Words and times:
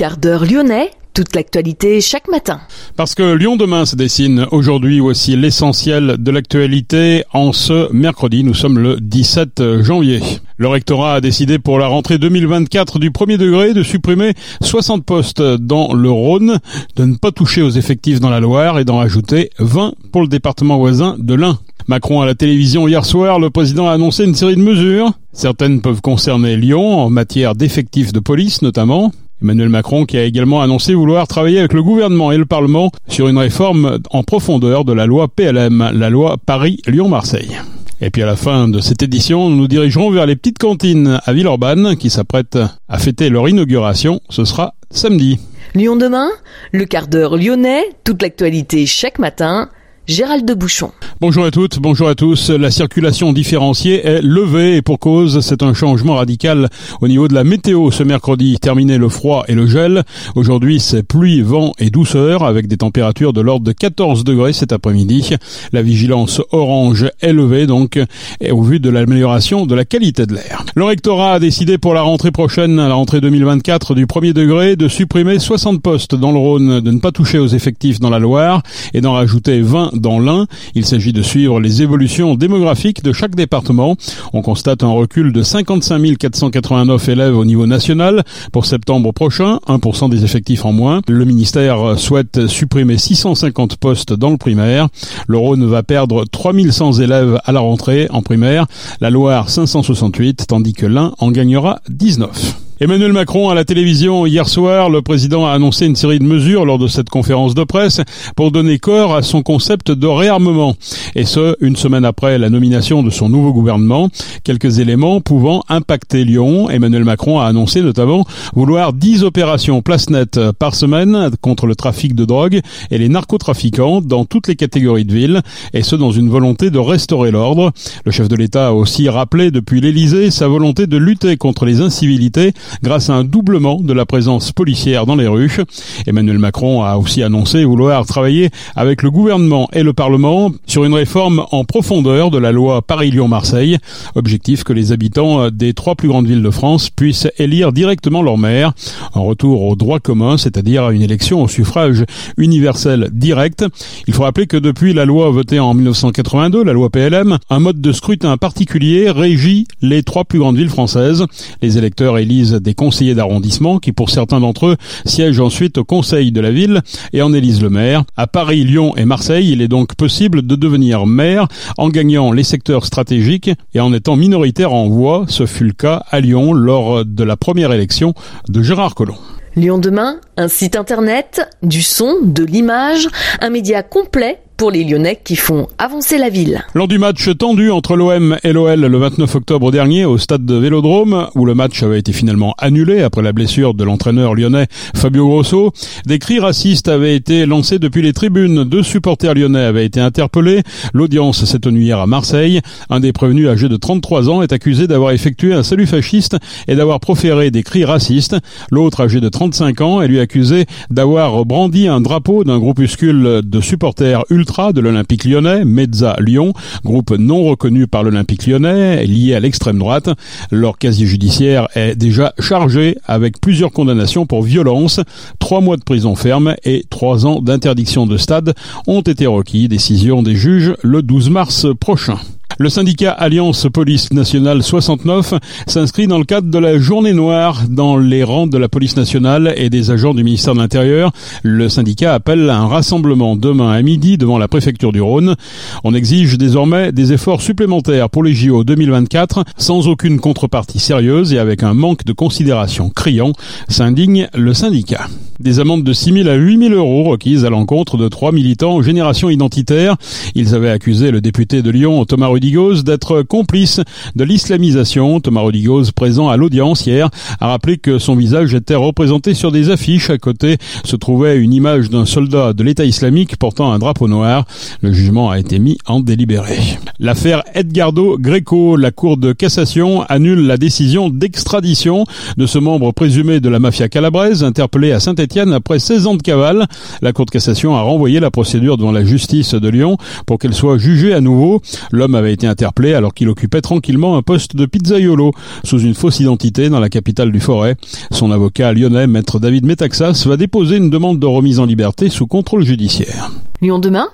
Quart 0.00 0.16
d'heure 0.16 0.46
lyonnais, 0.46 0.92
toute 1.12 1.34
l'actualité 1.34 2.00
chaque 2.00 2.26
matin. 2.28 2.62
Parce 2.96 3.14
que 3.14 3.34
Lyon 3.34 3.56
demain 3.56 3.84
se 3.84 3.96
dessine 3.96 4.46
aujourd'hui 4.50 4.98
aussi 4.98 5.36
l'essentiel 5.36 6.16
de 6.18 6.30
l'actualité 6.30 7.24
en 7.34 7.52
ce 7.52 7.92
mercredi. 7.92 8.42
Nous 8.42 8.54
sommes 8.54 8.78
le 8.78 8.96
17 8.98 9.82
janvier. 9.82 10.22
Le 10.56 10.68
rectorat 10.68 11.16
a 11.16 11.20
décidé 11.20 11.58
pour 11.58 11.78
la 11.78 11.86
rentrée 11.86 12.16
2024 12.16 12.98
du 12.98 13.10
premier 13.10 13.36
degré 13.36 13.74
de 13.74 13.82
supprimer 13.82 14.32
60 14.62 15.04
postes 15.04 15.42
dans 15.42 15.92
le 15.92 16.10
Rhône, 16.10 16.60
de 16.96 17.04
ne 17.04 17.16
pas 17.16 17.30
toucher 17.30 17.60
aux 17.60 17.68
effectifs 17.68 18.20
dans 18.20 18.30
la 18.30 18.40
Loire 18.40 18.78
et 18.78 18.86
d'en 18.86 18.96
rajouter 18.96 19.50
20 19.58 19.92
pour 20.12 20.22
le 20.22 20.28
département 20.28 20.78
voisin 20.78 21.16
de 21.18 21.34
l'Ain. 21.34 21.58
Macron 21.88 22.22
à 22.22 22.26
la 22.26 22.34
télévision 22.34 22.88
hier 22.88 23.04
soir, 23.04 23.38
le 23.38 23.50
président 23.50 23.86
a 23.86 23.92
annoncé 23.92 24.24
une 24.24 24.34
série 24.34 24.56
de 24.56 24.62
mesures. 24.62 25.12
Certaines 25.34 25.82
peuvent 25.82 26.00
concerner 26.00 26.56
Lyon 26.56 27.00
en 27.00 27.10
matière 27.10 27.54
d'effectifs 27.54 28.14
de 28.14 28.20
police 28.20 28.62
notamment. 28.62 29.12
Emmanuel 29.42 29.68
Macron 29.68 30.04
qui 30.04 30.16
a 30.16 30.24
également 30.24 30.62
annoncé 30.62 30.94
vouloir 30.94 31.26
travailler 31.26 31.58
avec 31.58 31.72
le 31.72 31.82
gouvernement 31.82 32.32
et 32.32 32.36
le 32.36 32.46
Parlement 32.46 32.90
sur 33.08 33.28
une 33.28 33.38
réforme 33.38 33.98
en 34.10 34.22
profondeur 34.22 34.84
de 34.84 34.92
la 34.92 35.06
loi 35.06 35.28
PLM, 35.28 35.90
la 35.94 36.10
loi 36.10 36.36
Paris-Lyon-Marseille. 36.44 37.56
Et 38.02 38.10
puis 38.10 38.22
à 38.22 38.26
la 38.26 38.36
fin 38.36 38.68
de 38.68 38.80
cette 38.80 39.02
édition, 39.02 39.50
nous 39.50 39.56
nous 39.56 39.68
dirigerons 39.68 40.10
vers 40.10 40.24
les 40.24 40.36
petites 40.36 40.58
cantines 40.58 41.20
à 41.24 41.32
Villeurbanne 41.32 41.96
qui 41.96 42.08
s'apprêtent 42.08 42.58
à 42.88 42.98
fêter 42.98 43.28
leur 43.28 43.48
inauguration. 43.48 44.20
Ce 44.30 44.44
sera 44.44 44.74
samedi. 44.90 45.38
Lyon 45.74 45.96
demain, 45.96 46.28
le 46.72 46.84
quart 46.86 47.08
d'heure 47.08 47.36
lyonnais, 47.36 47.84
toute 48.04 48.22
l'actualité 48.22 48.86
chaque 48.86 49.18
matin 49.18 49.68
Gérald 50.10 50.44
de 50.44 50.54
Bouchon. 50.54 50.90
Bonjour 51.20 51.44
à 51.44 51.52
toutes, 51.52 51.78
bonjour 51.78 52.08
à 52.08 52.16
tous. 52.16 52.50
La 52.50 52.72
circulation 52.72 53.32
différenciée 53.32 54.04
est 54.04 54.22
levée 54.22 54.74
et 54.76 54.82
pour 54.82 54.98
cause, 54.98 55.38
c'est 55.40 55.62
un 55.62 55.72
changement 55.72 56.16
radical 56.16 56.68
au 57.00 57.06
niveau 57.06 57.28
de 57.28 57.34
la 57.34 57.44
météo 57.44 57.92
ce 57.92 58.02
mercredi. 58.02 58.58
Terminé 58.58 58.98
le 58.98 59.08
froid 59.08 59.44
et 59.46 59.54
le 59.54 59.68
gel. 59.68 60.02
Aujourd'hui, 60.34 60.80
c'est 60.80 61.04
pluie, 61.04 61.42
vent 61.42 61.74
et 61.78 61.90
douceur 61.90 62.42
avec 62.42 62.66
des 62.66 62.78
températures 62.78 63.32
de 63.32 63.40
l'ordre 63.40 63.64
de 63.64 63.70
14 63.70 64.24
degrés 64.24 64.52
cet 64.52 64.72
après-midi. 64.72 65.36
La 65.72 65.82
vigilance 65.82 66.42
orange 66.50 67.08
est 67.20 67.32
levée 67.32 67.68
donc 67.68 68.00
et 68.40 68.50
au 68.50 68.62
vu 68.62 68.80
de 68.80 68.90
l'amélioration 68.90 69.64
de 69.64 69.76
la 69.76 69.84
qualité 69.84 70.26
de 70.26 70.34
l'air. 70.34 70.64
Le 70.74 70.82
rectorat 70.82 71.34
a 71.34 71.38
décidé 71.38 71.78
pour 71.78 71.94
la 71.94 72.02
rentrée 72.02 72.32
prochaine, 72.32 72.76
la 72.76 72.94
rentrée 72.94 73.20
2024 73.20 73.94
du 73.94 74.08
premier 74.08 74.32
degré, 74.32 74.74
de 74.74 74.88
supprimer 74.88 75.38
60 75.38 75.80
postes 75.80 76.16
dans 76.16 76.32
le 76.32 76.38
Rhône, 76.38 76.80
de 76.80 76.90
ne 76.90 76.98
pas 76.98 77.12
toucher 77.12 77.38
aux 77.38 77.46
effectifs 77.46 78.00
dans 78.00 78.10
la 78.10 78.18
Loire 78.18 78.62
et 78.92 79.00
d'en 79.00 79.12
rajouter 79.12 79.60
20 79.60 79.99
dans 80.00 80.18
l'Ain. 80.18 80.46
Il 80.74 80.84
s'agit 80.84 81.12
de 81.12 81.22
suivre 81.22 81.60
les 81.60 81.82
évolutions 81.82 82.34
démographiques 82.34 83.02
de 83.02 83.12
chaque 83.12 83.34
département. 83.34 83.96
On 84.32 84.42
constate 84.42 84.82
un 84.82 84.90
recul 84.90 85.32
de 85.32 85.42
55 85.42 86.18
489 86.18 87.08
élèves 87.08 87.36
au 87.36 87.44
niveau 87.44 87.66
national 87.66 88.24
pour 88.52 88.66
septembre 88.66 89.12
prochain, 89.12 89.58
1% 89.68 90.10
des 90.10 90.24
effectifs 90.24 90.64
en 90.64 90.72
moins. 90.72 91.02
Le 91.08 91.24
ministère 91.24 91.98
souhaite 91.98 92.46
supprimer 92.46 92.98
650 92.98 93.76
postes 93.76 94.12
dans 94.12 94.30
le 94.30 94.36
primaire. 94.36 94.88
Le 95.26 95.38
Rhône 95.38 95.66
va 95.66 95.82
perdre 95.82 96.24
3100 96.24 96.94
élèves 96.94 97.38
à 97.44 97.52
la 97.52 97.60
rentrée 97.60 98.06
en 98.10 98.22
primaire, 98.22 98.66
la 99.00 99.10
Loire 99.10 99.48
568, 99.48 100.46
tandis 100.48 100.72
que 100.72 100.86
l'Ain 100.86 101.12
en 101.18 101.30
gagnera 101.30 101.80
19. 101.88 102.69
Emmanuel 102.82 103.12
Macron 103.12 103.50
à 103.50 103.54
la 103.54 103.66
télévision 103.66 104.24
hier 104.24 104.48
soir, 104.48 104.88
le 104.88 105.02
président 105.02 105.44
a 105.44 105.50
annoncé 105.50 105.84
une 105.84 105.96
série 105.96 106.18
de 106.18 106.24
mesures 106.24 106.64
lors 106.64 106.78
de 106.78 106.86
cette 106.86 107.10
conférence 107.10 107.54
de 107.54 107.62
presse 107.62 108.00
pour 108.36 108.52
donner 108.52 108.78
corps 108.78 109.14
à 109.14 109.20
son 109.20 109.42
concept 109.42 109.90
de 109.90 110.06
réarmement. 110.06 110.76
Et 111.14 111.26
ce, 111.26 111.56
une 111.60 111.76
semaine 111.76 112.06
après 112.06 112.38
la 112.38 112.48
nomination 112.48 113.02
de 113.02 113.10
son 113.10 113.28
nouveau 113.28 113.52
gouvernement. 113.52 114.08
Quelques 114.44 114.78
éléments 114.78 115.20
pouvant 115.20 115.62
impacter 115.68 116.24
Lyon. 116.24 116.70
Emmanuel 116.70 117.04
Macron 117.04 117.38
a 117.38 117.44
annoncé 117.44 117.82
notamment 117.82 118.24
vouloir 118.54 118.94
10 118.94 119.24
opérations 119.24 119.82
place 119.82 120.08
nette 120.08 120.40
par 120.58 120.74
semaine 120.74 121.28
contre 121.42 121.66
le 121.66 121.74
trafic 121.74 122.14
de 122.14 122.24
drogue 122.24 122.62
et 122.90 122.96
les 122.96 123.10
narcotrafiquants 123.10 124.00
dans 124.00 124.24
toutes 124.24 124.48
les 124.48 124.56
catégories 124.56 125.04
de 125.04 125.12
villes. 125.12 125.42
Et 125.74 125.82
ce, 125.82 125.96
dans 125.96 126.12
une 126.12 126.30
volonté 126.30 126.70
de 126.70 126.78
restaurer 126.78 127.30
l'ordre. 127.30 127.72
Le 128.06 128.10
chef 128.10 128.28
de 128.28 128.36
l'État 128.36 128.68
a 128.68 128.72
aussi 128.72 129.10
rappelé 129.10 129.50
depuis 129.50 129.82
l'Élysée 129.82 130.30
sa 130.30 130.48
volonté 130.48 130.86
de 130.86 130.96
lutter 130.96 131.36
contre 131.36 131.66
les 131.66 131.82
incivilités 131.82 132.54
grâce 132.82 133.10
à 133.10 133.14
un 133.14 133.24
doublement 133.24 133.80
de 133.80 133.92
la 133.92 134.06
présence 134.06 134.52
policière 134.52 135.06
dans 135.06 135.16
les 135.16 135.26
rues. 135.26 135.58
Emmanuel 136.06 136.38
Macron 136.38 136.82
a 136.82 136.96
aussi 136.96 137.22
annoncé 137.22 137.64
vouloir 137.64 138.06
travailler 138.06 138.50
avec 138.76 139.02
le 139.02 139.10
gouvernement 139.10 139.68
et 139.72 139.82
le 139.82 139.92
Parlement 139.92 140.52
sur 140.66 140.84
une 140.84 140.94
réforme 140.94 141.44
en 141.50 141.64
profondeur 141.64 142.30
de 142.30 142.38
la 142.38 142.52
loi 142.52 142.82
Paris-Lyon-Marseille. 142.82 143.78
Objectif 144.14 144.64
que 144.64 144.72
les 144.72 144.92
habitants 144.92 145.50
des 145.50 145.74
trois 145.74 145.94
plus 145.94 146.08
grandes 146.08 146.26
villes 146.26 146.42
de 146.42 146.50
France 146.50 146.90
puissent 146.90 147.28
élire 147.38 147.72
directement 147.72 148.22
leur 148.22 148.38
maire. 148.38 148.72
En 149.14 149.24
retour 149.24 149.62
au 149.62 149.76
droit 149.76 150.00
commun, 150.00 150.36
c'est-à-dire 150.38 150.84
à 150.84 150.92
une 150.92 151.02
élection 151.02 151.42
au 151.42 151.48
suffrage 151.48 152.04
universel 152.36 153.08
direct. 153.12 153.64
Il 154.06 154.14
faut 154.14 154.22
rappeler 154.22 154.46
que 154.46 154.56
depuis 154.56 154.92
la 154.92 155.04
loi 155.04 155.30
votée 155.30 155.60
en 155.60 155.74
1982, 155.74 156.64
la 156.64 156.72
loi 156.72 156.90
PLM, 156.90 157.38
un 157.48 157.58
mode 157.58 157.80
de 157.80 157.92
scrutin 157.92 158.36
particulier 158.36 159.10
régit 159.10 159.66
les 159.82 160.02
trois 160.02 160.24
plus 160.24 160.38
grandes 160.38 160.56
villes 160.56 160.68
françaises. 160.68 161.24
Les 161.62 161.78
électeurs 161.78 162.18
élisent 162.18 162.59
des 162.60 162.74
conseillers 162.74 163.14
d'arrondissement 163.14 163.78
qui, 163.78 163.92
pour 163.92 164.10
certains 164.10 164.40
d'entre 164.40 164.66
eux, 164.66 164.76
siègent 165.04 165.40
ensuite 165.40 165.78
au 165.78 165.84
conseil 165.84 166.32
de 166.32 166.40
la 166.40 166.50
ville 166.50 166.82
et 167.12 167.22
en 167.22 167.32
élisent 167.32 167.62
le 167.62 167.70
maire. 167.70 168.04
À 168.16 168.26
Paris, 168.26 168.64
Lyon 168.64 168.96
et 168.96 169.04
Marseille, 169.04 169.50
il 169.50 169.62
est 169.62 169.68
donc 169.68 169.94
possible 169.94 170.42
de 170.42 170.56
devenir 170.56 171.06
maire 171.06 171.48
en 171.78 171.88
gagnant 171.88 172.32
les 172.32 172.44
secteurs 172.44 172.84
stratégiques 172.84 173.50
et 173.74 173.80
en 173.80 173.92
étant 173.92 174.16
minoritaire 174.16 174.72
en 174.72 174.88
voix. 174.88 175.24
Ce 175.28 175.46
fut 175.46 175.64
le 175.64 175.72
cas 175.72 176.04
à 176.10 176.20
Lyon 176.20 176.52
lors 176.52 177.04
de 177.04 177.24
la 177.24 177.36
première 177.36 177.72
élection 177.72 178.14
de 178.48 178.62
Gérard 178.62 178.94
Collomb. 178.94 179.18
Lyon 179.56 179.78
demain, 179.78 180.20
un 180.36 180.46
site 180.46 180.76
internet, 180.76 181.42
du 181.64 181.82
son, 181.82 182.18
de 182.22 182.44
l'image, 182.44 183.08
un 183.40 183.50
média 183.50 183.82
complet 183.82 184.40
pour 184.60 184.70
les 184.70 184.84
Lyonnais 184.84 185.18
qui 185.24 185.36
font 185.36 185.68
avancer 185.78 186.18
la 186.18 186.28
ville. 186.28 186.62
Lors 186.74 186.86
du 186.86 186.98
match 186.98 187.30
tendu 187.38 187.70
entre 187.70 187.96
l'OM 187.96 188.36
et 188.44 188.52
l'OL 188.52 188.78
le 188.78 188.98
29 188.98 189.36
octobre 189.36 189.72
dernier 189.72 190.04
au 190.04 190.18
stade 190.18 190.44
de 190.44 190.54
Vélodrome, 190.54 191.28
où 191.34 191.46
le 191.46 191.54
match 191.54 191.82
avait 191.82 191.98
été 191.98 192.12
finalement 192.12 192.54
annulé 192.58 193.00
après 193.00 193.22
la 193.22 193.32
blessure 193.32 193.72
de 193.72 193.84
l'entraîneur 193.84 194.34
lyonnais 194.34 194.66
Fabio 194.94 195.26
Grosso, 195.26 195.72
des 196.04 196.18
cris 196.18 196.40
racistes 196.40 196.88
avaient 196.88 197.16
été 197.16 197.46
lancés 197.46 197.78
depuis 197.78 198.02
les 198.02 198.12
tribunes. 198.12 198.64
Deux 198.64 198.82
supporters 198.82 199.32
lyonnais 199.32 199.64
avaient 199.64 199.86
été 199.86 199.98
interpellés. 199.98 200.60
L'audience 200.92 201.42
s'est 201.46 201.60
tenue 201.60 201.80
hier 201.80 201.98
à 201.98 202.06
Marseille. 202.06 202.60
Un 202.90 203.00
des 203.00 203.14
prévenus 203.14 203.48
âgé 203.48 203.70
de 203.70 203.78
33 203.78 204.28
ans 204.28 204.42
est 204.42 204.52
accusé 204.52 204.86
d'avoir 204.86 205.12
effectué 205.12 205.54
un 205.54 205.62
salut 205.62 205.86
fasciste 205.86 206.36
et 206.68 206.76
d'avoir 206.76 207.00
proféré 207.00 207.50
des 207.50 207.62
cris 207.62 207.86
racistes. 207.86 208.36
L'autre 208.70 209.00
âgé 209.00 209.20
de 209.20 209.28
35 209.30 209.80
ans 209.80 210.02
est 210.02 210.08
lui 210.08 210.20
accusé 210.20 210.66
d'avoir 210.90 211.46
brandi 211.46 211.88
un 211.88 212.02
drapeau 212.02 212.44
d'un 212.44 212.58
groupuscule 212.58 213.40
de 213.42 213.60
supporters 213.62 214.22
ultra 214.28 214.49
de 214.50 214.80
l'Olympique 214.80 215.24
lyonnais, 215.24 215.64
Mezza 215.64 216.16
Lyon, 216.18 216.52
groupe 216.84 217.12
non 217.12 217.44
reconnu 217.44 217.86
par 217.86 218.02
l'Olympique 218.02 218.46
lyonnais, 218.46 219.06
lié 219.06 219.34
à 219.34 219.40
l'extrême 219.40 219.78
droite. 219.78 220.10
Leur 220.50 220.76
casier 220.76 221.06
judiciaire 221.06 221.68
est 221.76 221.94
déjà 221.94 222.34
chargé 222.40 222.98
avec 223.06 223.40
plusieurs 223.40 223.70
condamnations 223.70 224.26
pour 224.26 224.42
violence. 224.42 225.00
Trois 225.38 225.60
mois 225.60 225.76
de 225.76 225.84
prison 225.84 226.16
ferme 226.16 226.56
et 226.64 226.84
trois 226.90 227.26
ans 227.26 227.40
d'interdiction 227.40 228.06
de 228.06 228.16
stade 228.16 228.54
ont 228.88 229.02
été 229.02 229.26
requis. 229.26 229.68
Décision 229.68 230.22
des 230.22 230.34
juges 230.34 230.74
le 230.82 231.02
12 231.02 231.30
mars 231.30 231.66
prochain. 231.78 232.18
Le 232.62 232.68
syndicat 232.68 233.12
Alliance 233.12 233.68
Police 233.72 234.12
Nationale 234.12 234.62
69 234.62 235.32
s'inscrit 235.66 236.06
dans 236.06 236.18
le 236.18 236.26
cadre 236.26 236.50
de 236.50 236.58
la 236.58 236.78
journée 236.78 237.14
noire 237.14 237.62
dans 237.70 237.96
les 237.96 238.22
rangs 238.22 238.46
de 238.46 238.58
la 238.58 238.68
police 238.68 238.98
nationale 238.98 239.54
et 239.56 239.70
des 239.70 239.90
agents 239.90 240.12
du 240.12 240.22
ministère 240.22 240.52
de 240.52 240.58
l'Intérieur. 240.58 241.10
Le 241.42 241.70
syndicat 241.70 242.12
appelle 242.12 242.50
à 242.50 242.58
un 242.58 242.66
rassemblement 242.66 243.34
demain 243.34 243.72
à 243.72 243.80
midi 243.80 244.18
devant 244.18 244.36
la 244.36 244.46
préfecture 244.46 244.92
du 244.92 245.00
Rhône. 245.00 245.36
On 245.84 245.94
exige 245.94 246.36
désormais 246.36 246.92
des 246.92 247.14
efforts 247.14 247.40
supplémentaires 247.40 248.10
pour 248.10 248.22
les 248.22 248.34
JO 248.34 248.62
2024 248.62 249.42
sans 249.56 249.88
aucune 249.88 250.20
contrepartie 250.20 250.80
sérieuse 250.80 251.32
et 251.32 251.38
avec 251.38 251.62
un 251.62 251.72
manque 251.72 252.04
de 252.04 252.12
considération 252.12 252.90
criant, 252.90 253.32
s'indigne 253.70 254.28
le 254.34 254.52
syndicat. 254.52 255.06
Des 255.40 255.58
amendes 255.58 255.84
de 255.84 255.94
6 255.94 256.12
000 256.12 256.28
à 256.28 256.34
8 256.34 256.68
000 256.68 256.74
euros 256.74 257.04
requises 257.04 257.46
à 257.46 257.50
l'encontre 257.50 257.96
de 257.96 258.08
trois 258.08 258.30
militants 258.30 258.82
génération 258.82 259.30
identitaire. 259.30 259.96
Ils 260.34 260.54
avaient 260.54 260.68
accusé 260.68 261.10
le 261.10 261.22
député 261.22 261.62
de 261.62 261.70
Lyon, 261.70 262.04
Thomas 262.04 262.26
Rudy 262.26 262.54
d'être 262.84 263.22
complice 263.22 263.80
de 264.16 264.24
l'islamisation. 264.24 265.18
Thomas 265.20 265.40
Rodigoz, 265.40 265.92
présent 265.92 266.28
à 266.28 266.36
l'audience 266.36 266.84
hier, 266.84 267.08
a 267.40 267.46
rappelé 267.46 267.78
que 267.78 267.98
son 267.98 268.16
visage 268.16 268.52
était 268.52 268.74
représenté 268.74 269.32
sur 269.32 269.50
des 269.50 269.70
affiches. 269.70 270.10
À 270.10 270.18
côté 270.18 270.58
se 270.84 270.96
trouvait 270.96 271.38
une 271.38 271.54
image 271.54 271.88
d'un 271.88 272.04
soldat 272.04 272.52
de 272.52 272.62
l'État 272.62 272.84
islamique 272.84 273.38
portant 273.38 273.72
un 273.72 273.78
drapeau 273.78 274.08
noir. 274.08 274.44
Le 274.82 274.92
jugement 274.92 275.30
a 275.30 275.38
été 275.38 275.58
mis 275.58 275.78
en 275.86 276.00
délibéré. 276.00 276.58
L'affaire 276.98 277.44
Edgardo 277.54 278.18
Greco, 278.18 278.76
la 278.76 278.90
Cour 278.90 279.16
de 279.16 279.32
cassation 279.32 280.02
annule 280.02 280.46
la 280.46 280.58
décision 280.58 281.08
d'extradition 281.08 282.04
de 282.36 282.44
ce 282.44 282.58
membre 282.58 282.92
présumé 282.92 283.40
de 283.40 283.48
la 283.48 283.58
mafia 283.58 283.88
calabraise 283.88 284.44
interpellé 284.44 284.92
à 284.92 285.00
Saint-Étienne 285.00 285.29
Après 285.38 285.78
16 285.78 286.06
ans 286.08 286.14
de 286.14 286.22
cavale. 286.22 286.66
La 287.02 287.12
Cour 287.12 287.26
de 287.26 287.30
cassation 287.30 287.76
a 287.76 287.82
renvoyé 287.82 288.18
la 288.18 288.30
procédure 288.30 288.76
devant 288.76 288.90
la 288.90 289.04
justice 289.04 289.54
de 289.54 289.68
Lyon 289.68 289.96
pour 290.26 290.38
qu'elle 290.38 290.54
soit 290.54 290.76
jugée 290.76 291.14
à 291.14 291.20
nouveau. 291.20 291.62
L'homme 291.92 292.16
avait 292.16 292.32
été 292.32 292.48
interpellé 292.48 292.94
alors 292.94 293.14
qu'il 293.14 293.28
occupait 293.28 293.60
tranquillement 293.60 294.16
un 294.16 294.22
poste 294.22 294.56
de 294.56 294.66
pizzaiolo 294.66 295.32
sous 295.62 295.78
une 295.78 295.94
fausse 295.94 296.18
identité 296.18 296.68
dans 296.68 296.80
la 296.80 296.88
capitale 296.88 297.30
du 297.30 297.40
Forêt. 297.40 297.76
Son 298.10 298.32
avocat 298.32 298.72
lyonnais, 298.72 299.06
maître 299.06 299.38
David 299.38 299.66
Metaxas, 299.66 300.24
va 300.26 300.36
déposer 300.36 300.78
une 300.78 300.90
demande 300.90 301.20
de 301.20 301.26
remise 301.26 301.60
en 301.60 301.66
liberté 301.66 302.08
sous 302.08 302.26
contrôle 302.26 302.64
judiciaire. 302.64 303.30
Lyon 303.62 303.78
demain 303.78 304.08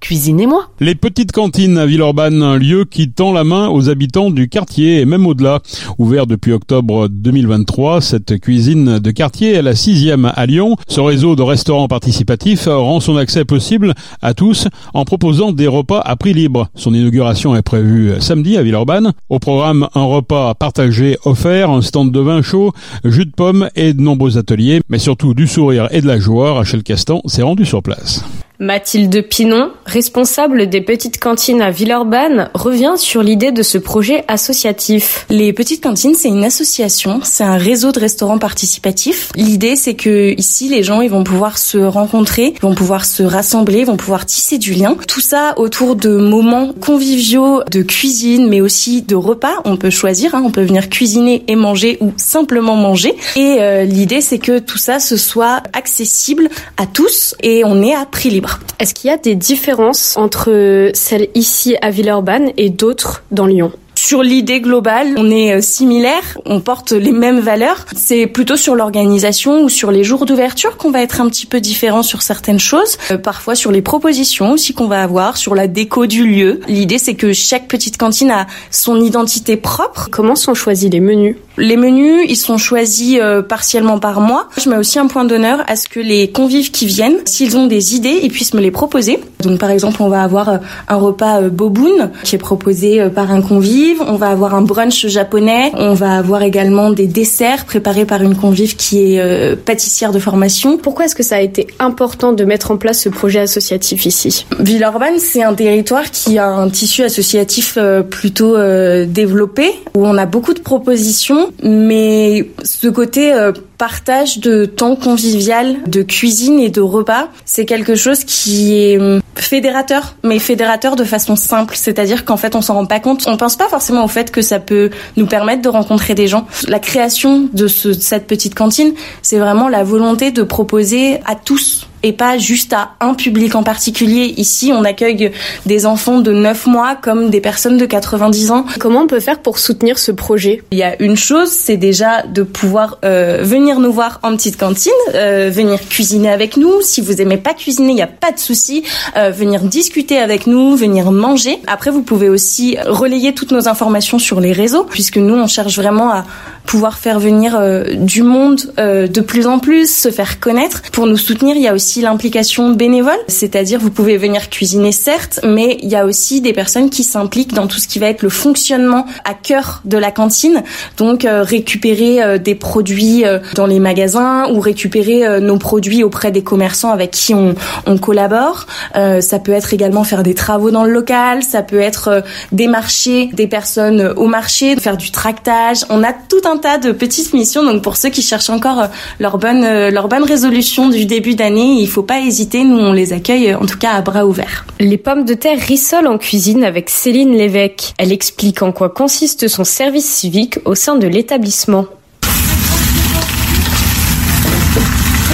Cuisinez-moi. 0.00 0.68
Les 0.78 0.94
petites 0.94 1.32
cantines 1.32 1.78
à 1.78 1.86
Villeurbanne, 1.86 2.42
un 2.42 2.58
lieu 2.58 2.84
qui 2.84 3.10
tend 3.10 3.32
la 3.32 3.44
main 3.44 3.68
aux 3.68 3.88
habitants 3.88 4.30
du 4.30 4.48
quartier 4.48 5.00
et 5.00 5.04
même 5.04 5.26
au-delà. 5.26 5.60
Ouvert 5.98 6.26
depuis 6.26 6.52
octobre 6.52 7.08
2023, 7.08 8.00
cette 8.00 8.38
cuisine 8.38 8.98
de 8.98 9.10
quartier 9.10 9.54
est 9.54 9.62
la 9.62 9.74
sixième 9.74 10.30
à 10.34 10.46
Lyon. 10.46 10.76
Ce 10.86 11.00
réseau 11.00 11.34
de 11.34 11.42
restaurants 11.42 11.88
participatifs 11.88 12.66
rend 12.66 13.00
son 13.00 13.16
accès 13.16 13.44
possible 13.44 13.94
à 14.22 14.34
tous 14.34 14.68
en 14.94 15.04
proposant 15.04 15.52
des 15.52 15.66
repas 15.66 16.00
à 16.00 16.14
prix 16.16 16.34
libre. 16.34 16.68
Son 16.74 16.94
inauguration 16.94 17.56
est 17.56 17.62
prévue 17.62 18.12
samedi 18.20 18.56
à 18.56 18.62
Villeurbanne. 18.62 19.12
Au 19.28 19.38
programme, 19.38 19.88
un 19.94 20.04
repas 20.04 20.54
partagé 20.54 21.16
offert, 21.24 21.70
un 21.70 21.82
stand 21.82 22.12
de 22.12 22.20
vin 22.20 22.42
chaud, 22.42 22.72
jus 23.04 23.26
de 23.26 23.32
pommes 23.32 23.70
et 23.74 23.92
de 23.92 24.00
nombreux 24.00 24.38
ateliers, 24.38 24.82
mais 24.88 24.98
surtout 24.98 25.34
du 25.34 25.46
sourire 25.46 25.88
et 25.90 26.00
de 26.00 26.06
la 26.06 26.18
joie. 26.18 26.52
Rachel 26.52 26.82
Castan 26.82 27.22
s'est 27.26 27.42
rendue 27.42 27.66
sur 27.66 27.82
place. 27.82 28.24
Mathilde 28.58 29.22
Pinon, 29.28 29.70
responsable 29.84 30.68
des 30.68 30.80
petites 30.80 31.20
cantines 31.20 31.60
à 31.60 31.70
Villeurbanne, 31.70 32.48
revient 32.54 32.94
sur 32.96 33.22
l'idée 33.22 33.52
de 33.52 33.62
ce 33.62 33.76
projet 33.76 34.24
associatif. 34.28 35.26
Les 35.28 35.52
petites 35.52 35.82
cantines, 35.82 36.14
c'est 36.14 36.28
une 36.28 36.44
association, 36.44 37.20
c'est 37.22 37.44
un 37.44 37.58
réseau 37.58 37.92
de 37.92 38.00
restaurants 38.00 38.38
participatifs. 38.38 39.30
L'idée, 39.36 39.76
c'est 39.76 39.94
que 39.94 40.34
ici, 40.38 40.68
les 40.68 40.82
gens, 40.82 41.02
ils 41.02 41.10
vont 41.10 41.24
pouvoir 41.24 41.58
se 41.58 41.76
rencontrer, 41.76 42.54
vont 42.62 42.74
pouvoir 42.74 43.04
se 43.04 43.22
rassembler, 43.22 43.84
vont 43.84 43.98
pouvoir 43.98 44.24
tisser 44.24 44.56
du 44.56 44.72
lien. 44.72 44.96
Tout 45.06 45.20
ça 45.20 45.52
autour 45.58 45.94
de 45.94 46.16
moments 46.16 46.72
conviviaux, 46.80 47.62
de 47.70 47.82
cuisine, 47.82 48.48
mais 48.48 48.62
aussi 48.62 49.02
de 49.02 49.16
repas. 49.16 49.56
On 49.66 49.76
peut 49.76 49.90
choisir, 49.90 50.34
hein, 50.34 50.42
on 50.44 50.50
peut 50.50 50.64
venir 50.64 50.88
cuisiner 50.88 51.44
et 51.46 51.56
manger 51.56 51.98
ou 52.00 52.12
simplement 52.16 52.76
manger. 52.76 53.14
Et 53.36 53.58
euh, 53.60 53.84
l'idée, 53.84 54.22
c'est 54.22 54.38
que 54.38 54.58
tout 54.58 54.78
ça, 54.78 54.98
ce 54.98 55.18
soit 55.18 55.62
accessible 55.74 56.48
à 56.78 56.86
tous 56.86 57.34
et 57.42 57.62
on 57.64 57.82
est 57.82 57.94
à 57.94 58.06
prix 58.06 58.30
libre. 58.30 58.45
Est-ce 58.78 58.94
qu'il 58.94 59.10
y 59.10 59.12
a 59.12 59.16
des 59.16 59.34
différences 59.34 60.16
entre 60.16 60.90
celles 60.94 61.28
ici 61.34 61.76
à 61.82 61.90
Villeurbanne 61.90 62.50
et 62.56 62.70
d'autres 62.70 63.22
dans 63.30 63.46
Lyon? 63.46 63.72
Sur 63.96 64.22
l'idée 64.22 64.60
globale, 64.60 65.14
on 65.16 65.30
est 65.30 65.54
euh, 65.54 65.60
similaire, 65.62 66.38
on 66.44 66.60
porte 66.60 66.92
les 66.92 67.12
mêmes 67.12 67.40
valeurs. 67.40 67.86
C'est 67.96 68.26
plutôt 68.26 68.56
sur 68.56 68.74
l'organisation 68.74 69.62
ou 69.62 69.68
sur 69.70 69.90
les 69.90 70.04
jours 70.04 70.26
d'ouverture 70.26 70.76
qu'on 70.76 70.90
va 70.90 71.02
être 71.02 71.20
un 71.20 71.28
petit 71.28 71.46
peu 71.46 71.60
différent 71.60 72.02
sur 72.02 72.20
certaines 72.20 72.60
choses. 72.60 72.98
Euh, 73.10 73.16
parfois 73.16 73.54
sur 73.54 73.72
les 73.72 73.80
propositions 73.80 74.52
aussi 74.52 74.74
qu'on 74.74 74.86
va 74.86 75.02
avoir, 75.02 75.38
sur 75.38 75.54
la 75.54 75.66
déco 75.66 76.06
du 76.06 76.26
lieu. 76.26 76.60
L'idée 76.68 76.98
c'est 76.98 77.14
que 77.14 77.32
chaque 77.32 77.68
petite 77.68 77.96
cantine 77.96 78.30
a 78.30 78.46
son 78.70 79.00
identité 79.00 79.56
propre. 79.56 80.08
Comment 80.12 80.36
sont 80.36 80.54
choisis 80.54 80.90
les 80.90 81.00
menus? 81.00 81.36
Les 81.58 81.76
menus, 81.76 82.26
ils 82.28 82.36
sont 82.36 82.58
choisis 82.58 83.18
euh, 83.20 83.42
partiellement 83.42 83.98
par 83.98 84.20
moi. 84.20 84.48
Je 84.58 84.68
mets 84.68 84.76
aussi 84.76 84.98
un 84.98 85.06
point 85.06 85.24
d'honneur 85.24 85.62
à 85.66 85.76
ce 85.76 85.88
que 85.88 86.00
les 86.00 86.30
convives 86.30 86.70
qui 86.70 86.86
viennent, 86.86 87.18
s'ils 87.24 87.56
ont 87.56 87.66
des 87.66 87.94
idées, 87.94 88.20
ils 88.22 88.30
puissent 88.30 88.54
me 88.54 88.60
les 88.60 88.70
proposer. 88.70 89.20
Donc 89.42 89.58
par 89.58 89.70
exemple, 89.70 90.02
on 90.02 90.08
va 90.08 90.22
avoir 90.22 90.60
un 90.88 90.96
repas 90.96 91.42
boboon 91.42 92.10
qui 92.24 92.34
est 92.34 92.38
proposé 92.38 93.08
par 93.14 93.30
un 93.30 93.42
convive 93.42 93.96
on 94.06 94.16
va 94.16 94.28
avoir 94.28 94.54
un 94.54 94.62
brunch 94.62 95.06
japonais, 95.06 95.72
on 95.74 95.94
va 95.94 96.16
avoir 96.16 96.42
également 96.42 96.90
des 96.90 97.06
desserts 97.06 97.64
préparés 97.64 98.04
par 98.04 98.22
une 98.22 98.36
convive 98.36 98.76
qui 98.76 99.14
est 99.14 99.20
euh, 99.20 99.56
pâtissière 99.56 100.12
de 100.12 100.18
formation. 100.18 100.78
Pourquoi 100.78 101.06
est-ce 101.06 101.14
que 101.14 101.22
ça 101.22 101.36
a 101.36 101.40
été 101.40 101.66
important 101.78 102.32
de 102.32 102.44
mettre 102.44 102.70
en 102.70 102.76
place 102.76 103.02
ce 103.02 103.08
projet 103.08 103.40
associatif 103.40 104.06
ici? 104.06 104.46
Villeurbanne, 104.58 105.18
c'est 105.18 105.42
un 105.42 105.54
territoire 105.54 106.10
qui 106.10 106.38
a 106.38 106.48
un 106.48 106.68
tissu 106.68 107.02
associatif 107.02 107.74
euh, 107.76 108.02
plutôt 108.02 108.56
euh, 108.56 109.06
développé, 109.06 109.72
où 109.94 110.06
on 110.06 110.16
a 110.16 110.26
beaucoup 110.26 110.54
de 110.54 110.60
propositions, 110.60 111.45
mais 111.62 112.50
ce 112.62 112.88
côté 112.88 113.32
partage 113.78 114.38
de 114.38 114.64
temps 114.64 114.96
convivial, 114.96 115.76
de 115.86 116.02
cuisine 116.02 116.58
et 116.60 116.70
de 116.70 116.80
repas, 116.80 117.28
c'est 117.44 117.66
quelque 117.66 117.94
chose 117.94 118.24
qui 118.24 118.74
est 118.74 118.98
hum, 118.98 119.20
fédérateur, 119.34 120.16
mais 120.22 120.38
fédérateur 120.38 120.96
de 120.96 121.04
façon 121.04 121.36
simple, 121.36 121.74
c'est-à-dire 121.76 122.24
qu'en 122.24 122.36
fait 122.36 122.54
on 122.54 122.62
s'en 122.62 122.74
rend 122.74 122.86
pas 122.86 123.00
compte, 123.00 123.24
on 123.26 123.36
pense 123.36 123.56
pas 123.56 123.68
forcément 123.68 124.04
au 124.04 124.08
fait 124.08 124.30
que 124.30 124.42
ça 124.42 124.60
peut 124.60 124.90
nous 125.16 125.26
permettre 125.26 125.62
de 125.62 125.68
rencontrer 125.68 126.14
des 126.14 126.26
gens. 126.26 126.46
La 126.68 126.78
création 126.78 127.48
de 127.52 127.68
ce, 127.68 127.92
cette 127.92 128.26
petite 128.26 128.54
cantine, 128.54 128.94
c'est 129.22 129.38
vraiment 129.38 129.68
la 129.68 129.84
volonté 129.84 130.30
de 130.30 130.42
proposer 130.42 131.20
à 131.26 131.34
tous 131.34 131.86
et 132.06 132.12
pas 132.12 132.38
juste 132.38 132.72
à 132.72 132.92
un 133.00 133.14
public 133.14 133.56
en 133.56 133.64
particulier. 133.64 134.32
Ici, 134.36 134.70
on 134.72 134.84
accueille 134.84 135.32
des 135.66 135.86
enfants 135.86 136.20
de 136.20 136.30
9 136.30 136.66
mois 136.66 136.94
comme 136.94 137.30
des 137.30 137.40
personnes 137.40 137.78
de 137.78 137.84
90 137.84 138.52
ans. 138.52 138.64
Comment 138.78 139.00
on 139.00 139.06
peut 139.08 139.18
faire 139.18 139.40
pour 139.40 139.58
soutenir 139.58 139.98
ce 139.98 140.12
projet? 140.12 140.62
Il 140.70 140.78
y 140.78 140.84
a 140.84 141.02
une 141.02 141.16
chose, 141.16 141.50
c'est 141.50 141.76
déjà 141.76 142.22
de 142.22 142.44
pouvoir 142.44 142.98
euh, 143.04 143.40
venir 143.42 143.80
nous 143.80 143.92
voir 143.92 144.20
en 144.22 144.36
petite 144.36 144.56
cantine, 144.56 144.92
euh, 145.14 145.50
venir 145.52 145.80
cuisiner 145.88 146.30
avec 146.30 146.56
nous. 146.56 146.80
Si 146.80 147.00
vous 147.00 147.20
aimez 147.20 147.38
pas 147.38 147.54
cuisiner, 147.54 147.90
il 147.90 147.96
n'y 147.96 148.02
a 148.02 148.06
pas 148.06 148.30
de 148.30 148.38
souci. 148.38 148.84
Euh, 149.16 149.30
venir 149.30 149.62
discuter 149.62 150.18
avec 150.18 150.46
nous, 150.46 150.76
venir 150.76 151.10
manger. 151.10 151.58
Après, 151.66 151.90
vous 151.90 152.02
pouvez 152.02 152.28
aussi 152.28 152.76
relayer 152.86 153.34
toutes 153.34 153.50
nos 153.50 153.66
informations 153.66 154.20
sur 154.20 154.38
les 154.38 154.52
réseaux, 154.52 154.84
puisque 154.84 155.16
nous, 155.16 155.34
on 155.34 155.48
cherche 155.48 155.74
vraiment 155.74 156.12
à 156.12 156.24
pouvoir 156.66 156.98
faire 156.98 157.20
venir 157.20 157.58
du 157.94 158.22
monde 158.22 158.60
de 158.76 159.20
plus 159.20 159.46
en 159.46 159.58
plus, 159.58 159.92
se 159.92 160.10
faire 160.10 160.40
connaître. 160.40 160.82
Pour 160.92 161.06
nous 161.06 161.16
soutenir, 161.16 161.56
il 161.56 161.62
y 161.62 161.68
a 161.68 161.74
aussi 161.74 162.00
l'implication 162.00 162.70
bénévole, 162.70 163.18
c'est-à-dire 163.28 163.80
vous 163.80 163.90
pouvez 163.90 164.16
venir 164.16 164.50
cuisiner 164.50 164.92
certes, 164.92 165.40
mais 165.44 165.78
il 165.82 165.88
y 165.88 165.96
a 165.96 166.04
aussi 166.04 166.40
des 166.40 166.52
personnes 166.52 166.90
qui 166.90 167.04
s'impliquent 167.04 167.54
dans 167.54 167.66
tout 167.66 167.78
ce 167.78 167.88
qui 167.88 167.98
va 167.98 168.08
être 168.08 168.22
le 168.22 168.28
fonctionnement 168.28 169.06
à 169.24 169.34
cœur 169.34 169.82
de 169.84 169.98
la 169.98 170.10
cantine, 170.10 170.62
donc 170.96 171.24
euh, 171.24 171.42
récupérer 171.42 172.22
euh, 172.22 172.38
des 172.38 172.54
produits 172.54 173.24
euh, 173.24 173.38
dans 173.54 173.66
les 173.66 173.80
magasins 173.80 174.48
ou 174.52 174.60
récupérer 174.60 175.40
nos 175.40 175.58
produits 175.58 176.02
auprès 176.02 176.30
des 176.30 176.42
commerçants 176.42 176.90
avec 176.90 177.10
qui 177.10 177.34
on, 177.34 177.54
on 177.86 177.98
collabore. 177.98 178.66
ça 178.94 179.38
peut 179.38 179.52
être 179.52 179.72
également 179.72 180.04
faire 180.04 180.22
des 180.22 180.34
travaux 180.34 180.70
dans 180.70 180.84
le 180.84 180.90
local, 180.90 181.42
ça 181.42 181.62
peut 181.62 181.80
être 181.80 182.22
démarcher 182.52 183.30
des 183.32 183.46
personnes 183.46 184.12
au 184.16 184.26
marché, 184.26 184.76
faire 184.76 184.96
du 184.96 185.10
tractage. 185.10 185.84
On 185.90 186.02
a 186.02 186.12
tout 186.12 186.40
un 186.44 186.55
tas 186.58 186.78
de 186.78 186.92
petites 186.92 187.32
missions, 187.32 187.64
donc 187.64 187.82
pour 187.82 187.96
ceux 187.96 188.10
qui 188.10 188.22
cherchent 188.22 188.50
encore 188.50 188.88
leur 189.20 189.38
bonne 189.38 189.88
leur 189.88 190.08
bonne 190.08 190.24
résolution 190.24 190.88
du 190.88 191.06
début 191.06 191.34
d'année, 191.34 191.80
il 191.80 191.88
faut 191.88 192.02
pas 192.02 192.20
hésiter, 192.20 192.64
nous 192.64 192.78
on 192.78 192.92
les 192.92 193.12
accueille 193.12 193.54
en 193.54 193.66
tout 193.66 193.78
cas 193.78 193.92
à 193.92 194.02
bras 194.02 194.26
ouverts. 194.26 194.66
Les 194.80 194.98
pommes 194.98 195.24
de 195.24 195.34
terre 195.34 195.58
rissolent 195.58 196.08
en 196.08 196.18
cuisine 196.18 196.64
avec 196.64 196.90
Céline 196.90 197.36
Lévesque. 197.36 197.94
Elle 197.98 198.12
explique 198.12 198.62
en 198.62 198.72
quoi 198.72 198.88
consiste 198.88 199.48
son 199.48 199.64
service 199.64 200.08
civique 200.08 200.58
au 200.64 200.74
sein 200.74 200.96
de 200.96 201.06
l'établissement. 201.06 201.86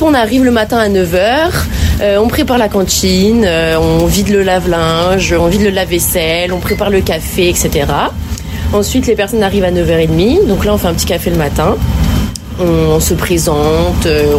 On 0.04 0.14
arrive 0.14 0.44
le 0.44 0.50
matin 0.50 0.78
à 0.78 0.88
9h, 0.88 1.52
euh, 2.00 2.18
on 2.18 2.26
prépare 2.26 2.58
la 2.58 2.68
cantine, 2.68 3.44
euh, 3.46 3.78
on 3.78 4.06
vide 4.06 4.30
le 4.30 4.42
lave-linge, 4.42 5.32
on 5.38 5.46
vide 5.46 5.62
le 5.62 5.70
lave-vaisselle, 5.70 6.52
on 6.52 6.58
prépare 6.58 6.90
le 6.90 7.02
café, 7.02 7.48
etc. 7.48 7.86
Ensuite, 8.72 9.06
les 9.06 9.14
personnes 9.14 9.42
arrivent 9.42 9.64
à 9.64 9.70
9h30, 9.70 10.46
donc 10.46 10.64
là 10.64 10.72
on 10.72 10.78
fait 10.78 10.88
un 10.88 10.94
petit 10.94 11.06
café 11.06 11.30
le 11.30 11.36
matin, 11.36 11.76
on, 12.58 13.00
se 13.00 13.14
présente, 13.14 14.06
euh, 14.06 14.36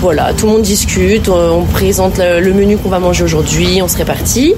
voilà, 0.00 0.32
tout 0.34 0.46
le 0.46 0.52
monde 0.52 0.62
discute, 0.62 1.28
on 1.28 1.64
présente 1.64 2.18
le 2.18 2.52
menu 2.52 2.76
qu'on 2.76 2.88
va 2.88 2.98
manger 2.98 3.24
aujourd'hui, 3.24 3.80
on 3.82 3.88
se 3.88 3.96
répartit. 3.96 4.54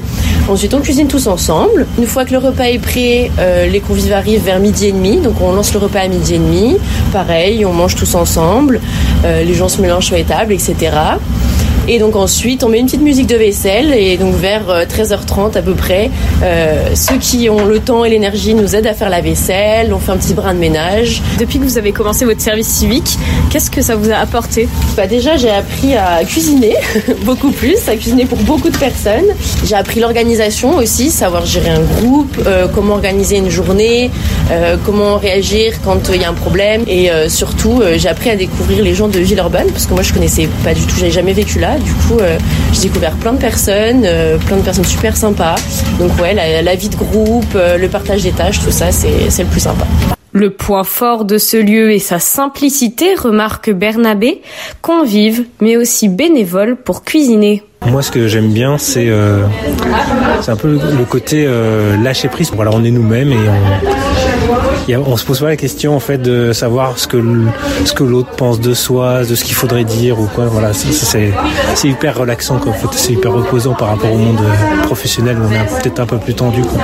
Ensuite, 0.48 0.72
on 0.72 0.80
cuisine 0.80 1.08
tous 1.08 1.26
ensemble. 1.26 1.86
Une 1.98 2.06
fois 2.06 2.24
que 2.24 2.32
le 2.32 2.38
repas 2.38 2.64
est 2.64 2.78
prêt, 2.78 3.30
euh, 3.38 3.66
les 3.66 3.80
convives 3.80 4.14
arrivent 4.14 4.42
vers 4.42 4.60
midi 4.60 4.86
et 4.86 4.92
demi. 4.92 5.18
Donc, 5.18 5.34
on 5.42 5.52
lance 5.52 5.74
le 5.74 5.78
repas 5.78 6.00
à 6.00 6.08
midi 6.08 6.34
et 6.34 6.38
demi. 6.38 6.76
Pareil, 7.12 7.66
on 7.66 7.74
mange 7.74 7.96
tous 7.96 8.14
ensemble. 8.14 8.80
Euh, 9.26 9.44
les 9.44 9.52
gens 9.52 9.68
se 9.68 9.82
mélangent 9.82 10.06
sur 10.06 10.16
les 10.16 10.24
tables, 10.24 10.54
etc. 10.54 10.74
Et 11.90 11.98
donc 11.98 12.16
ensuite, 12.16 12.64
on 12.64 12.68
met 12.68 12.80
une 12.80 12.84
petite 12.84 13.00
musique 13.00 13.26
de 13.26 13.36
vaisselle 13.36 13.94
et 13.94 14.18
donc 14.18 14.34
vers 14.34 14.84
13h30 14.84 15.56
euh, 15.56 15.58
à 15.58 15.62
peu 15.62 15.72
près, 15.72 16.10
euh, 16.42 16.94
ceux 16.94 17.16
qui 17.16 17.48
ont 17.48 17.64
le 17.64 17.80
temps 17.80 18.04
et 18.04 18.10
l'énergie 18.10 18.52
nous 18.52 18.76
aident 18.76 18.88
à 18.88 18.92
faire 18.92 19.08
la 19.08 19.22
vaisselle, 19.22 19.94
on 19.94 19.98
fait 19.98 20.12
un 20.12 20.18
petit 20.18 20.34
brin 20.34 20.52
de 20.52 20.58
ménage. 20.58 21.22
Depuis 21.38 21.58
que 21.58 21.64
vous 21.64 21.78
avez 21.78 21.92
commencé 21.92 22.26
votre 22.26 22.42
service 22.42 22.66
civique, 22.66 23.18
qu'est-ce 23.48 23.70
que 23.70 23.80
ça 23.80 23.96
vous 23.96 24.10
a 24.10 24.16
apporté? 24.16 24.68
Bah 24.98 25.06
Déjà, 25.06 25.38
j'ai 25.38 25.48
appris 25.48 25.94
à 25.94 26.22
cuisiner, 26.24 26.74
beaucoup 27.24 27.52
plus, 27.52 27.88
à 27.88 27.96
cuisiner 27.96 28.26
pour 28.26 28.38
beaucoup 28.38 28.68
de 28.68 28.76
personnes. 28.76 29.32
J'ai 29.64 29.74
appris 29.74 30.00
l'organisation 30.00 30.76
aussi, 30.76 31.10
savoir 31.10 31.46
gérer 31.46 31.70
un 31.70 31.80
groupe, 31.80 32.36
euh, 32.46 32.68
comment 32.68 32.94
organiser 32.94 33.38
une 33.38 33.48
journée, 33.48 34.10
comment 34.84 35.16
réagir 35.16 35.80
quand 35.82 36.10
il 36.12 36.20
y 36.20 36.24
a 36.24 36.28
un 36.28 36.34
problème. 36.34 36.82
Et 36.86 37.10
surtout, 37.28 37.82
j'ai 37.96 38.08
appris 38.08 38.30
à 38.30 38.36
découvrir 38.36 38.82
les 38.82 38.94
gens 38.94 39.08
de 39.08 39.18
Villeurbanne, 39.18 39.68
parce 39.72 39.86
que 39.86 39.94
moi 39.94 40.02
je 40.02 40.12
connaissais 40.12 40.48
pas 40.64 40.74
du 40.74 40.82
tout, 40.82 40.94
j'avais 40.98 41.10
jamais 41.10 41.32
vécu 41.32 41.58
là. 41.58 41.77
Du 41.78 41.92
coup, 41.92 42.18
euh, 42.20 42.38
j'ai 42.72 42.88
découvert 42.88 43.14
plein 43.16 43.32
de 43.32 43.38
personnes, 43.38 44.02
euh, 44.04 44.38
plein 44.38 44.56
de 44.56 44.62
personnes 44.62 44.84
super 44.84 45.16
sympas. 45.16 45.56
Donc 45.98 46.10
ouais, 46.20 46.34
la, 46.34 46.74
vie 46.74 46.88
de 46.88 46.96
groupe, 46.96 47.54
euh, 47.54 47.76
le 47.78 47.88
partage 47.88 48.22
des 48.22 48.32
tâches, 48.32 48.60
tout 48.60 48.70
ça, 48.70 48.90
c'est 48.92 49.10
le 49.38 49.44
plus 49.44 49.60
sympa. 49.60 49.86
Le 50.32 50.50
point 50.50 50.84
fort 50.84 51.24
de 51.24 51.38
ce 51.38 51.56
lieu 51.56 51.92
est 51.92 51.98
sa 51.98 52.18
simplicité, 52.18 53.14
remarque 53.14 53.70
Bernabé, 53.70 54.42
convive 54.82 55.44
mais 55.60 55.76
aussi 55.76 56.08
bénévole 56.08 56.76
pour 56.76 57.02
cuisiner. 57.02 57.62
Moi, 57.90 58.02
ce 58.02 58.10
que 58.10 58.28
j'aime 58.28 58.48
bien, 58.48 58.76
c'est 58.78 59.08
euh, 59.08 59.44
un 60.46 60.56
peu 60.56 60.68
le 60.96 61.04
côté 61.04 61.44
euh, 61.46 61.96
lâcher 62.02 62.28
prise. 62.28 62.50
Voilà, 62.54 62.70
on 62.74 62.84
est 62.84 62.90
nous-mêmes 62.90 63.32
et 63.32 63.36
on, 63.36 64.94
a- 64.94 64.98
on 65.06 65.16
se 65.16 65.24
pose 65.24 65.40
pas 65.40 65.46
la 65.48 65.56
question 65.56 65.94
en 65.94 66.00
fait 66.00 66.18
de 66.18 66.52
savoir 66.52 66.98
ce 66.98 67.06
que 67.06 67.16
l- 67.18 67.46
ce 67.84 67.92
que 67.92 68.04
l'autre 68.04 68.30
pense 68.36 68.60
de 68.60 68.72
soi, 68.74 69.24
de 69.24 69.34
ce 69.34 69.44
qu'il 69.44 69.54
faudrait 69.54 69.84
dire 69.84 70.18
ou 70.20 70.26
quoi. 70.34 70.46
Voilà, 70.46 70.72
c'est- 70.72 71.32
hyper 71.88 72.18
relaxant. 72.18 72.58
Quoi. 72.58 72.72
En 72.72 72.74
fait, 72.74 72.88
c'est 72.92 73.12
hyper 73.14 73.32
reposant 73.32 73.74
par 73.74 73.88
rapport 73.88 74.12
au 74.12 74.16
monde 74.18 74.38
euh, 74.40 74.82
professionnel 74.84 75.36
où 75.38 75.46
on 75.48 75.52
est 75.52 75.82
peut-être 75.82 76.00
un 76.00 76.06
peu 76.06 76.18
plus 76.18 76.34
tendu. 76.34 76.62
Quoi. 76.62 76.80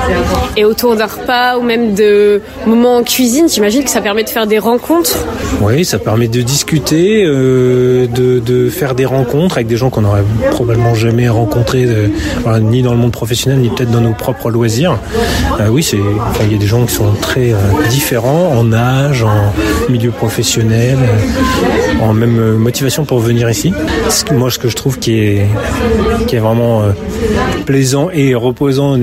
Et 0.57 0.65
autour 0.65 0.97
d'un 0.97 1.07
repas 1.07 1.59
ou 1.59 1.63
même 1.63 1.95
de 1.95 2.41
moments 2.67 2.97
en 2.97 3.03
cuisine, 3.03 3.49
j'imagine 3.49 3.85
que 3.85 3.91
ça 3.91 4.01
permet 4.01 4.25
de 4.25 4.29
faire 4.31 4.47
des 4.47 4.59
rencontres. 4.59 5.17
Oui, 5.61 5.85
ça 5.85 5.99
permet 5.99 6.29
de 6.29 6.41
discuter, 6.43 7.25
euh, 7.27 8.07
de, 8.07 8.39
de 8.41 8.69
faire 8.71 8.95
des 8.95 9.05
rencontres 9.07 9.57
avec 9.57 9.67
des 9.67 9.77
gens 9.77 9.91
qu'on 9.91 10.03
n'aurait 10.03 10.25
probablement 10.53 10.94
jamais 10.95 11.29
rencontrés, 11.29 11.85
euh, 11.85 12.09
voilà, 12.43 12.61
ni 12.61 12.83
dans 12.83 12.93
le 12.93 12.99
monde 12.99 13.13
professionnel, 13.13 13.61
ni 13.61 13.69
peut-être 13.69 13.91
dans 13.91 14.01
nos 14.01 14.13
propres 14.13 14.51
loisirs. 14.51 14.99
Euh, 15.61 15.69
oui, 15.69 15.83
c'est, 15.83 15.99
enfin, 15.99 16.45
il 16.45 16.53
y 16.53 16.55
a 16.55 16.59
des 16.59 16.67
gens 16.67 16.85
qui 16.85 16.95
sont 16.95 17.13
très 17.21 17.53
euh, 17.53 17.57
différents 17.91 18.53
en 18.57 18.73
âge, 18.73 19.23
en 19.23 19.53
milieu 19.91 20.11
professionnel, 20.11 20.99
en 22.01 22.13
même 22.13 22.57
motivation 22.57 23.05
pour 23.05 23.19
venir 23.21 23.49
ici. 23.51 23.73
Moi, 24.33 24.51
ce 24.51 24.59
que 24.59 24.69
je 24.69 24.77
trouve 24.77 24.99
qui 24.99 25.19
est, 25.19 25.47
qui 26.27 26.37
est 26.37 26.41
vraiment 26.41 26.83
plaisant 27.67 28.09
et 28.13 28.35
reposant 28.35 28.99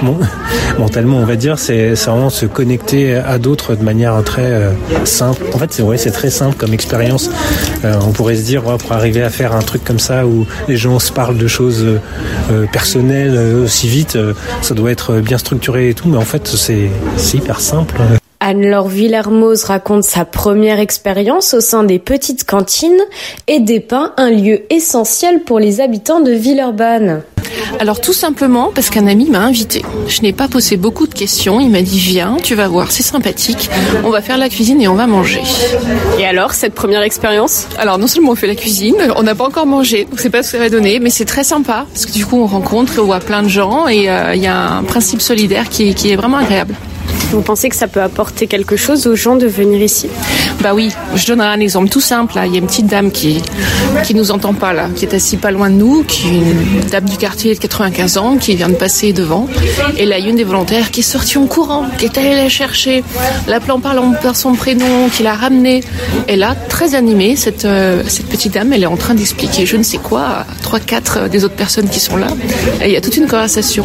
mentalement, 0.78 1.18
on 1.18 1.24
va 1.24 1.36
dire, 1.36 1.58
c'est 1.58 1.94
vraiment 1.94 2.30
se 2.30 2.46
connecter 2.46 3.14
à 3.14 3.38
d'autres 3.38 3.74
de 3.74 3.82
manière 3.82 4.22
très 4.24 4.70
simple. 5.04 5.42
En 5.54 5.58
fait, 5.58 5.72
c'est 5.72 5.82
ouais, 5.82 5.98
c'est 5.98 6.10
très 6.10 6.30
simple 6.30 6.56
comme 6.56 6.72
expérience. 6.72 7.30
On 7.84 8.12
pourrait 8.12 8.36
se 8.36 8.42
dire, 8.42 8.62
pour 8.62 8.92
arriver 8.92 9.22
à 9.22 9.30
faire 9.30 9.54
un 9.54 9.62
truc 9.62 9.84
comme 9.84 9.98
ça 9.98 10.26
où 10.26 10.46
les 10.68 10.76
gens 10.76 10.98
se 10.98 11.12
parlent 11.16 11.38
de 11.38 11.48
choses 11.48 11.82
euh, 11.82 11.98
euh, 12.50 12.66
personnelles 12.70 13.34
euh, 13.34 13.64
aussi 13.64 13.88
vite, 13.88 14.18
ça 14.60 14.74
doit 14.74 14.90
être 14.90 15.20
bien 15.20 15.38
structuré 15.38 15.88
et 15.88 15.94
tout, 15.94 16.08
mais 16.08 16.18
en 16.18 16.28
fait, 16.32 16.46
c'est 16.46 16.90
hyper 17.34 17.58
simple. 17.60 17.96
Anne-Laure 18.40 18.88
Villermoz 18.88 19.64
raconte 19.64 20.04
sa 20.04 20.26
première 20.26 20.78
expérience 20.78 21.54
au 21.54 21.60
sein 21.60 21.84
des 21.84 21.98
petites 21.98 22.44
cantines 22.44 23.00
et 23.48 23.60
dépeint 23.60 24.12
un 24.18 24.30
lieu 24.30 24.60
essentiel 24.70 25.40
pour 25.40 25.58
les 25.58 25.80
habitants 25.80 26.20
de 26.20 26.32
Villeurbanne. 26.32 27.22
Alors 27.80 28.00
tout 28.00 28.12
simplement 28.12 28.70
parce 28.74 28.90
qu'un 28.90 29.06
ami 29.06 29.28
m'a 29.30 29.40
invité. 29.40 29.82
Je 30.08 30.20
n'ai 30.22 30.32
pas 30.32 30.48
posé 30.48 30.76
beaucoup 30.76 31.06
de 31.06 31.14
questions. 31.14 31.60
Il 31.60 31.70
m'a 31.70 31.82
dit 31.82 31.98
viens, 31.98 32.36
tu 32.42 32.54
vas 32.54 32.68
voir, 32.68 32.90
c'est 32.90 33.02
sympathique. 33.02 33.68
On 34.04 34.10
va 34.10 34.20
faire 34.22 34.38
la 34.38 34.48
cuisine 34.48 34.80
et 34.80 34.88
on 34.88 34.94
va 34.94 35.06
manger. 35.06 35.40
Et 36.18 36.26
alors, 36.26 36.52
cette 36.54 36.74
première 36.74 37.02
expérience? 37.02 37.66
Alors 37.78 37.98
non 37.98 38.06
seulement 38.06 38.32
on 38.32 38.34
fait 38.36 38.46
la 38.46 38.54
cuisine, 38.54 38.94
on 39.16 39.22
n'a 39.22 39.34
pas 39.34 39.44
encore 39.46 39.66
mangé, 39.66 40.04
donc 40.04 40.18
c'est 40.20 40.30
pas 40.30 40.42
ce 40.42 40.52
que 40.52 40.58
ça 40.58 40.62
va 40.62 40.68
donner, 40.70 40.98
mais 41.00 41.10
c'est 41.10 41.24
très 41.24 41.44
sympa 41.44 41.86
parce 41.92 42.06
que 42.06 42.12
du 42.12 42.24
coup 42.26 42.36
on 42.40 42.46
rencontre, 42.46 42.92
on 43.00 43.04
voit 43.04 43.20
plein 43.20 43.42
de 43.42 43.48
gens 43.48 43.86
et 43.88 44.08
euh, 44.08 44.34
il 44.34 44.42
y 44.42 44.46
a 44.46 44.56
un 44.78 44.82
principe 44.84 45.20
solidaire 45.20 45.68
qui, 45.68 45.90
est- 45.90 45.94
qui 45.94 46.10
est 46.10 46.16
vraiment 46.16 46.38
agréable. 46.38 46.74
Vous 47.30 47.42
pensez 47.42 47.68
que 47.68 47.76
ça 47.76 47.88
peut 47.88 48.02
apporter 48.02 48.46
quelque 48.46 48.76
chose 48.76 49.06
aux 49.06 49.16
gens 49.16 49.36
de 49.36 49.46
venir 49.46 49.82
ici? 49.82 50.08
Bah 50.62 50.74
oui, 50.74 50.90
je 51.14 51.26
donnerai 51.26 51.48
un 51.48 51.60
exemple 51.60 51.88
tout 51.88 52.00
simple. 52.00 52.34
Il 52.46 52.52
y 52.52 52.54
a 52.56 52.58
une 52.58 52.66
petite 52.66 52.86
dame 52.86 53.10
qui 53.10 53.42
qui 54.04 54.14
nous 54.14 54.30
entend 54.30 54.54
pas 54.54 54.72
là, 54.72 54.88
qui 54.94 55.04
est 55.04 55.14
assise 55.14 55.38
pas 55.40 55.50
loin 55.50 55.70
de 55.70 55.74
nous, 55.74 56.04
qui 56.04 56.28
est 56.28 56.30
une 56.30 56.80
dame 56.90 57.04
du 57.04 57.16
quartier 57.16 57.54
de 57.54 57.58
95 57.58 58.16
ans, 58.18 58.36
qui 58.36 58.54
vient 58.54 58.68
de 58.68 58.74
passer 58.74 59.12
devant. 59.12 59.48
Et 59.96 60.06
là, 60.06 60.18
il 60.18 60.24
y 60.24 60.28
a 60.28 60.30
une 60.30 60.36
des 60.36 60.44
volontaires 60.44 60.90
qui 60.90 61.00
est 61.00 61.02
sortie 61.02 61.38
en 61.38 61.46
courant, 61.46 61.86
qui 61.98 62.04
est 62.04 62.18
allée 62.18 62.36
la 62.36 62.48
chercher, 62.48 63.02
l'appelant 63.48 63.80
par, 63.80 63.94
par 64.22 64.36
son 64.36 64.54
prénom, 64.54 65.08
qui 65.08 65.22
l'a 65.22 65.34
ramenée. 65.34 65.82
Et 66.28 66.36
là, 66.36 66.54
très 66.68 66.94
animée, 66.94 67.36
cette 67.36 67.64
euh, 67.64 68.02
cette 68.06 68.26
petite 68.26 68.54
dame, 68.54 68.72
elle 68.72 68.82
est 68.82 68.86
en 68.86 68.96
train 68.96 69.14
d'expliquer 69.14 69.66
je 69.66 69.76
ne 69.76 69.82
sais 69.82 69.98
quoi 69.98 70.46
trois 70.66 70.80
quatre 70.80 71.28
des 71.28 71.44
autres 71.44 71.54
personnes 71.54 71.88
qui 71.88 72.00
sont 72.00 72.16
là. 72.16 72.26
Et 72.82 72.86
il 72.86 72.92
y 72.92 72.96
a 72.96 73.00
toute 73.00 73.16
une 73.16 73.28
conversation. 73.28 73.84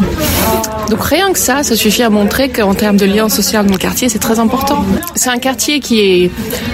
Donc 0.90 1.04
rien 1.04 1.32
que 1.32 1.38
ça, 1.38 1.62
ça 1.62 1.76
suffit 1.76 2.02
à 2.02 2.10
montrer 2.10 2.48
qu'en 2.48 2.74
termes 2.74 2.96
de 2.96 3.06
lien 3.06 3.28
social 3.28 3.64
dans 3.64 3.72
le 3.72 3.78
quartier, 3.78 4.08
c'est 4.08 4.18
très 4.18 4.40
important. 4.40 4.84
C'est 5.14 5.30
un 5.30 5.38
quartier 5.38 5.78
qui 5.78 6.00
est 6.00 6.30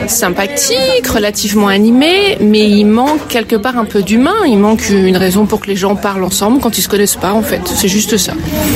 sympathique, 0.07 1.07
relativement 1.13 1.69
animé, 1.69 2.39
mais 2.41 2.67
il 2.71 2.87
manque 2.87 3.29
quelque 3.29 3.57
part 3.57 3.77
un 3.77 3.85
peu 3.85 4.03
d'humain. 4.03 4.47
Il 4.47 4.59
manque 4.59 4.89
une 4.89 5.19
raison 5.19 5.45
pour 5.45 5.61
que 5.61 5.67
les 5.67 5.77
gens 5.77 5.95
parlent 5.95 6.25
ensemble 6.25 6.61
quand 6.61 6.79
ils 6.79 6.83
se 6.83 6.89
connaissent 6.89 7.17
pas, 7.17 7.33
en 7.33 7.43
fait. 7.43 7.61
C'est 7.67 7.89
juste 7.89 8.17
ça. 8.17 8.33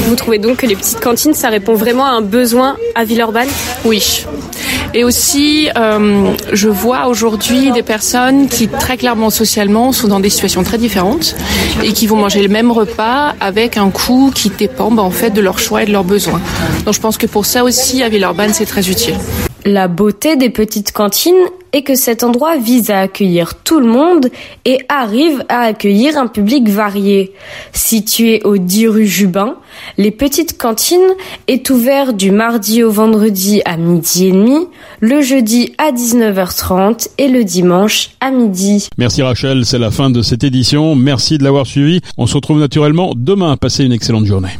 Vous 0.09 0.15
trouvez 0.17 0.39
donc 0.39 0.59
que 0.59 0.67
les 0.67 0.77
petites 0.77 1.01
cantines, 1.01 1.33
ça 1.33 1.49
répond 1.49 1.75
vraiment 1.75 2.05
à 2.05 2.11
un 2.11 2.21
besoin 2.21 2.77
à 2.95 3.05
Villeurbanne? 3.05 3.49
Oui. 3.87 4.27
Et 4.95 5.05
aussi, 5.05 5.69
euh, 5.77 6.35
je 6.53 6.69
vois 6.69 7.07
aujourd'hui 7.07 7.71
des 7.73 7.83
personnes 7.83 8.49
qui, 8.49 8.69
très 8.69 8.99
clairement 8.99 9.31
socialement, 9.31 9.93
sont 9.93 10.09
dans 10.09 10.21
des 10.21 10.29
situations 10.29 10.63
très 10.63 10.77
différentes 10.77 11.35
et 11.83 11.93
qui 11.93 12.07
vont 12.07 12.17
manger 12.17 12.43
le 12.43 12.49
même 12.49 12.71
repas 12.71 13.35
avec 13.41 13.79
un 13.79 13.91
coût 13.91 14.31
qui 14.35 14.51
dépend 14.51 14.91
bah, 14.91 15.03
en 15.03 15.11
fait 15.11 15.31
de 15.31 15.41
leurs 15.41 15.59
choix 15.59 15.83
et 15.83 15.87
de 15.87 15.93
leurs 15.93 16.05
besoins. 16.05 16.41
Donc 16.85 16.95
je 16.95 17.01
pense 17.01 17.17
que 17.17 17.27
pour 17.27 17.47
ça 17.47 17.65
aussi, 17.65 18.03
à 18.03 18.11
Villeurbanne, 18.11 18.53
c'est 18.53 18.67
très 18.67 18.91
utile. 18.91 19.15
La 19.65 19.89
beauté 19.89 20.37
des 20.37 20.51
petites 20.51 20.93
cantines 20.93 21.35
est 21.73 21.83
que 21.83 21.95
cet 21.95 22.23
endroit 22.25 22.57
vise 22.57 22.91
à 22.91 23.01
accueillir 23.01 23.55
tout 23.63 23.81
le 23.81 23.87
monde 23.87 24.29
et 24.65 24.79
arrive 24.89 25.45
à 25.49 25.61
accueillir 25.61 26.17
un 26.17 26.27
public 26.27 26.69
varié. 26.69 27.33
Situé 27.73 28.43
au 28.45 28.57
10 28.57 28.89
rue 28.89 29.07
Jubin, 29.07 29.57
les 29.99 30.11
petites 30.11 30.59
cantines 30.59 31.01
est 31.49 31.71
ouvert 31.71 32.13
du 32.13 32.31
mardi 32.31 32.83
au 32.83 32.91
vendredi 32.91 33.63
à 33.65 33.77
midi 33.77 34.27
et 34.27 34.33
demi, 34.33 34.67
le 35.01 35.21
jeudi 35.23 35.73
à 35.79 35.93
19h30 35.93 37.09
et 37.19 37.29
le 37.29 37.45
dimanche 37.45 38.11
à 38.21 38.31
midi. 38.31 38.89
Merci 38.99 39.23
Rachel, 39.23 39.65
c'est 39.65 39.79
la 39.79 39.91
fin 39.91 40.11
de 40.11 40.23
cette 40.23 40.45
édition. 40.45 40.95
Merci 40.95 41.39
de 41.39 41.45
l'avoir 41.45 41.67
suivi. 41.67 42.01
On 42.19 42.27
se 42.27 42.35
retrouve 42.35 42.59
naturellement 42.59 43.13
demain. 43.17 43.57
Passez 43.57 43.85
une 43.85 43.93
excellente 43.93 44.27
journée. 44.27 44.59